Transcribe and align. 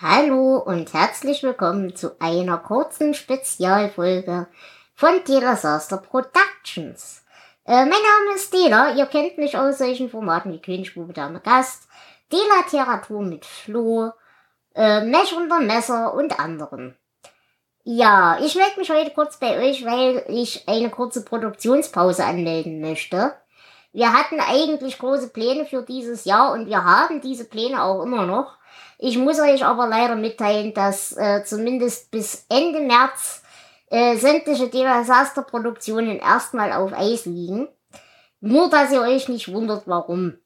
Hallo 0.00 0.56
und 0.56 0.92
herzlich 0.92 1.44
willkommen 1.44 1.94
zu 1.94 2.20
einer 2.20 2.58
kurzen 2.58 3.14
Spezialfolge 3.14 4.48
von 4.92 5.22
Disaster 5.22 5.98
Productions. 5.98 7.24
Äh, 7.64 7.86
mein 7.86 7.90
Name 7.90 8.34
ist 8.34 8.52
Dela, 8.52 8.92
ihr 8.94 9.06
kennt 9.06 9.38
mich 9.38 9.56
aus 9.56 9.78
solchen 9.78 10.10
Formaten 10.10 10.52
wie 10.52 10.60
Königsbube, 10.60 11.12
Dame, 11.12 11.38
Gast, 11.38 11.86
Dela-Literatur 12.32 13.22
mit 13.22 13.44
Flo, 13.44 14.10
äh, 14.74 15.04
Mech 15.04 15.32
unter 15.36 15.60
Messer 15.60 16.12
und 16.12 16.40
anderen. 16.40 16.98
Ja, 17.84 18.40
ich 18.42 18.56
melde 18.56 18.80
mich 18.80 18.90
heute 18.90 19.12
kurz 19.12 19.36
bei 19.38 19.60
euch, 19.60 19.84
weil 19.84 20.24
ich 20.26 20.68
eine 20.68 20.90
kurze 20.90 21.24
Produktionspause 21.24 22.24
anmelden 22.24 22.80
möchte. 22.80 23.34
Wir 23.94 24.12
hatten 24.12 24.40
eigentlich 24.40 24.98
große 24.98 25.28
Pläne 25.28 25.66
für 25.66 25.82
dieses 25.82 26.24
Jahr 26.24 26.52
und 26.52 26.66
wir 26.66 26.82
haben 26.84 27.20
diese 27.20 27.44
Pläne 27.44 27.80
auch 27.80 28.02
immer 28.02 28.26
noch. 28.26 28.56
Ich 28.98 29.16
muss 29.16 29.38
euch 29.38 29.64
aber 29.64 29.86
leider 29.86 30.16
mitteilen, 30.16 30.74
dass 30.74 31.16
äh, 31.16 31.44
zumindest 31.44 32.10
bis 32.10 32.44
Ende 32.48 32.80
März 32.80 33.44
äh, 33.90 34.16
sämtliche 34.16 34.68
Desasterproduktionen 34.68 36.18
erstmal 36.18 36.72
auf 36.72 36.92
Eis 36.92 37.24
liegen. 37.24 37.68
Nur, 38.40 38.68
dass 38.68 38.90
ihr 38.90 39.00
euch 39.00 39.28
nicht 39.28 39.52
wundert, 39.52 39.84
warum. 39.86 40.38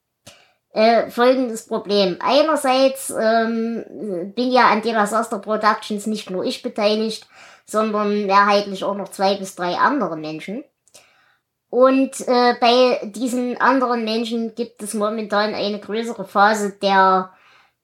Äh, 0.74 1.10
folgendes 1.10 1.66
Problem. 1.66 2.18
Einerseits 2.20 3.09
ähm, 3.09 4.32
bin 4.37 4.51
ja 4.51 4.68
an 4.68 4.82
Disaster 4.82 5.38
Productions 5.38 6.06
nicht 6.06 6.28
nur 6.28 6.45
ich 6.45 6.60
beteiligt, 6.60 7.26
sondern 7.65 8.26
mehrheitlich 8.26 8.84
auch 8.84 8.95
noch 8.95 9.09
zwei 9.09 9.37
bis 9.37 9.54
drei 9.54 9.76
andere 9.76 10.18
Menschen. 10.18 10.65
Und 11.70 12.20
äh, 12.27 12.54
bei 12.60 13.00
diesen 13.04 13.60
anderen 13.60 14.04
Menschen 14.04 14.54
gibt 14.54 14.82
es 14.82 14.95
momentan 14.95 15.54
eine 15.54 15.78
größere 15.78 16.24
Phase 16.24 16.72
der 16.80 17.30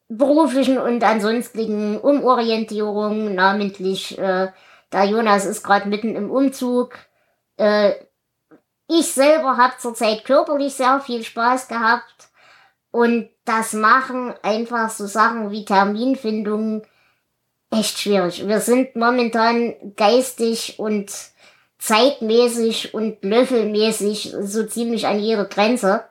beruflichen 0.09 0.79
und 0.79 1.03
ansonstigen 1.03 1.99
Umorientierung, 1.99 3.35
namentlich 3.35 4.19
äh, 4.19 4.49
der 4.93 5.05
Jonas 5.05 5.45
ist 5.45 5.63
gerade 5.63 5.89
mitten 5.89 6.15
im 6.15 6.31
Umzug. 6.31 6.95
Äh, 7.57 7.93
ich 8.89 9.13
selber 9.13 9.57
habe 9.57 9.75
zurzeit 9.79 10.25
körperlich 10.25 10.75
sehr 10.75 11.01
viel 11.01 11.25
Spaß 11.25 11.69
gehabt 11.69 12.29
und 12.91 13.29
das 13.45 13.73
machen 13.73 14.35
einfach 14.43 14.89
so 14.91 15.07
Sachen 15.07 15.51
wie 15.51 15.65
Terminfindung 15.65 16.87
echt 17.71 17.99
schwierig. 17.99 18.47
Wir 18.47 18.61
sind 18.61 18.95
momentan 18.95 19.75
geistig 19.97 20.79
und 20.79 21.11
zeitmäßig 21.85 22.95
und 22.95 23.23
löffelmäßig 23.23 24.35
so 24.41 24.65
ziemlich 24.65 25.07
an 25.07 25.21
jeder 25.21 25.45
Grenze 25.45 26.03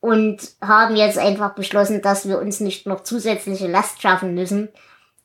und 0.00 0.38
haben 0.62 0.96
jetzt 0.96 1.18
einfach 1.18 1.54
beschlossen, 1.54 2.00
dass 2.00 2.26
wir 2.26 2.38
uns 2.38 2.60
nicht 2.60 2.86
noch 2.86 3.02
zusätzliche 3.02 3.66
Last 3.66 4.00
schaffen 4.00 4.34
müssen, 4.34 4.70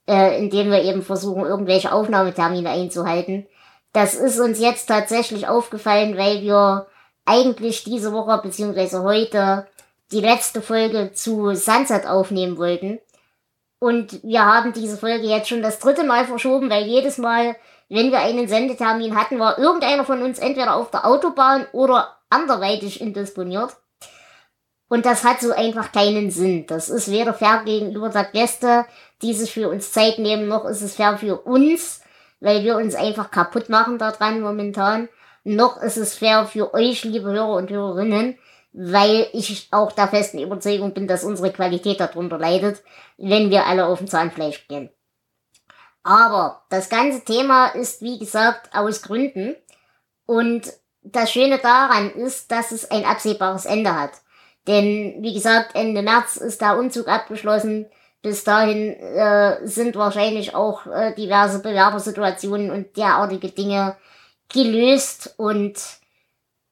äh, 0.06 0.38
indem 0.40 0.72
wir 0.72 0.84
eben 0.84 1.04
versuchen, 1.04 1.46
irgendwelche 1.46 1.94
Aufnahmetermine 1.94 2.70
einzuhalten. 2.70 3.48
Das 3.94 4.14
ist 4.14 4.42
uns 4.42 4.60
jetzt 4.60 4.88
tatsächlich 4.88 5.48
aufgefallen, 5.48 6.18
weil 6.18 6.42
wir 6.42 6.88
eigentlich 7.24 7.86
diese 7.86 8.12
Woche 8.12 8.42
beziehungsweise 8.44 9.04
heute 9.04 9.68
die 10.12 10.20
letzte 10.20 10.62
Folge 10.62 11.14
zu 11.14 11.56
Sunset 11.56 12.06
aufnehmen 12.08 12.58
wollten. 12.58 13.00
Und 13.80 14.24
wir 14.24 14.44
haben 14.44 14.74
diese 14.74 14.98
Folge 14.98 15.28
jetzt 15.28 15.50
schon 15.50 15.62
das 15.62 15.80
dritte 15.80 16.04
Mal 16.04 16.26
verschoben, 16.26 16.70
weil 16.70 16.86
jedes 16.86 17.18
Mal, 17.18 17.56
wenn 17.90 18.12
wir 18.12 18.20
einen 18.20 18.48
Sendetermin 18.48 19.16
hatten, 19.16 19.40
war 19.40 19.60
irgendeiner 19.60 20.04
von 20.04 20.24
uns 20.24 20.40
entweder 20.40 20.76
auf 20.76 20.90
der 20.90 21.06
Autobahn 21.06 21.68
oder 21.74 22.18
anderweitig 22.30 23.02
indisponiert. 23.02 23.78
Und 24.90 25.06
das 25.06 25.24
hat 25.24 25.42
so 25.42 25.52
einfach 25.52 25.92
keinen 25.92 26.32
Sinn. 26.32 26.66
Das 26.66 26.90
ist 26.90 27.12
weder 27.12 27.34
fair 27.34 27.64
gegenüber 27.66 28.10
der 28.10 28.24
Gäste, 28.24 28.86
die 29.22 29.34
sich 29.34 29.52
für 29.52 29.70
uns 29.70 29.92
Zeit 29.92 30.18
nehmen, 30.20 30.48
noch 30.48 30.66
ist 30.66 30.82
es 30.82 30.96
fair 30.96 31.18
für 31.18 31.42
uns, 31.42 32.02
weil 32.40 32.64
wir 32.64 32.78
uns 32.78 32.96
einfach 32.96 33.32
kaputt 33.32 33.70
machen 33.70 33.98
daran 33.98 34.42
momentan. 34.42 35.10
Noch 35.44 35.82
ist 35.82 35.98
es 35.98 36.16
fair 36.16 36.46
für 36.46 36.74
euch, 36.74 37.04
liebe 37.04 37.30
Hörer 37.30 37.56
und 37.56 37.70
Hörerinnen, 37.70 38.38
weil 38.80 39.28
ich 39.34 39.70
auch 39.72 39.92
der 39.92 40.08
festen 40.08 40.40
Überzeugung 40.40 40.94
bin, 40.94 41.08
dass 41.08 41.24
unsere 41.24 41.52
Qualität 41.52 42.00
darunter 42.00 42.38
leidet, 42.38 42.84
wenn 43.18 43.50
wir 43.50 43.66
alle 43.66 43.88
auf 43.88 43.98
dem 43.98 44.08
Zahnfleisch 44.08 44.68
gehen. 44.68 44.92
Aber 46.04 46.64
das 46.70 46.88
ganze 46.88 47.26
Thema 47.26 47.70
ist, 47.70 48.04
wie 48.04 48.20
gesagt, 48.20 48.70
aus 48.76 49.02
Gründen. 49.02 49.56
Und 50.28 50.72
das 51.02 51.32
Schöne 51.32 51.58
daran 51.58 52.12
ist, 52.12 52.52
dass 52.52 52.72
es 52.72 52.90
ein 52.92 53.04
absehbares 53.04 53.66
Ende 53.66 54.00
hat. 54.00 54.12
Denn 54.68 55.24
wie 55.24 55.34
gesagt, 55.34 55.76
Ende 55.76 56.04
März 56.04 56.38
ist 56.38 56.62
der 56.62 56.78
Umzug 56.78 57.08
abgeschlossen. 57.08 57.88
Bis 58.22 58.44
dahin 58.44 58.94
äh, 58.94 59.66
sind 59.66 59.96
wahrscheinlich 59.96 60.54
auch 60.54 60.86
äh, 60.86 61.16
diverse 61.16 61.64
Bewerbersituationen 61.64 62.70
und 62.70 62.96
derartige 62.96 63.50
Dinge 63.50 63.98
gelöst. 64.50 65.34
Und 65.38 65.78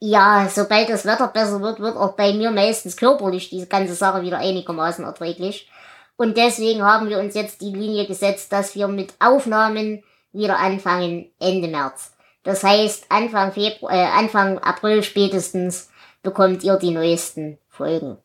ja, 0.06 0.48
sobald 0.54 0.90
das 0.90 1.06
Wetter 1.06 1.28
besser 1.28 1.62
wird, 1.62 1.80
wird 1.80 1.98
auch 1.98 2.14
bei 2.14 2.32
mir 2.34 2.52
meistens 2.52 2.96
körperlich 2.96 3.50
diese 3.50 3.66
ganze 3.66 3.96
Sache 3.96 4.22
wieder 4.22 4.38
einigermaßen 4.38 5.04
erträglich. 5.04 5.68
Und 6.16 6.38
deswegen 6.38 6.84
haben 6.84 7.10
wir 7.10 7.20
uns 7.20 7.34
jetzt 7.34 7.62
die 7.62 7.74
Linie 7.74 8.06
gesetzt, 8.06 8.52
dass 8.52 8.76
wir 8.76 8.88
mit 8.88 9.16
Aufnahmen 9.20 10.04
wieder 10.32 10.60
anfangen 10.60 11.32
Ende 11.40 11.68
März. 11.68 12.14
Das 12.44 12.64
heißt, 12.64 13.06
Anfang 13.10 13.52
Februar, 13.52 13.92
äh, 13.92 14.06
Anfang 14.06 14.60
April 14.60 15.02
spätestens 15.02 15.90
bekommt 16.22 16.64
ihr 16.64 16.76
die 16.76 16.92
neuesten 16.92 17.58
Folgen. 17.68 18.18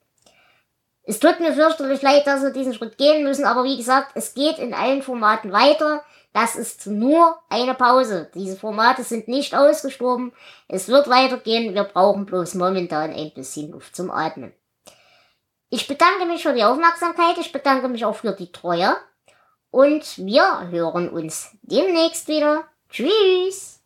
Es 1.10 1.18
tut 1.18 1.40
mir 1.40 1.52
fürchterlich 1.52 2.02
leid, 2.02 2.24
dass 2.28 2.40
wir 2.40 2.50
diesen 2.50 2.72
Schritt 2.72 2.96
gehen 2.96 3.24
müssen, 3.24 3.44
aber 3.44 3.64
wie 3.64 3.76
gesagt, 3.76 4.12
es 4.14 4.32
geht 4.32 4.60
in 4.60 4.72
allen 4.72 5.02
Formaten 5.02 5.50
weiter. 5.50 6.04
Das 6.32 6.54
ist 6.54 6.86
nur 6.86 7.36
eine 7.48 7.74
Pause. 7.74 8.30
Diese 8.32 8.56
Formate 8.56 9.02
sind 9.02 9.26
nicht 9.26 9.52
ausgestorben. 9.52 10.30
Es 10.68 10.86
wird 10.86 11.10
weitergehen. 11.10 11.74
Wir 11.74 11.82
brauchen 11.82 12.26
bloß 12.26 12.54
momentan 12.54 13.12
ein 13.12 13.32
bisschen 13.34 13.72
Luft 13.72 13.96
zum 13.96 14.12
Atmen. 14.12 14.52
Ich 15.68 15.88
bedanke 15.88 16.26
mich 16.26 16.44
für 16.44 16.52
die 16.52 16.62
Aufmerksamkeit. 16.62 17.38
Ich 17.38 17.50
bedanke 17.50 17.88
mich 17.88 18.04
auch 18.04 18.14
für 18.14 18.30
die 18.30 18.52
Treue. 18.52 18.94
Und 19.72 20.16
wir 20.16 20.68
hören 20.70 21.08
uns 21.08 21.50
demnächst 21.62 22.28
wieder. 22.28 22.66
Tschüss. 22.88 23.79